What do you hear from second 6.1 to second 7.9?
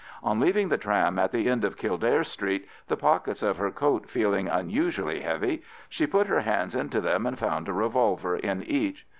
her hands into them and found a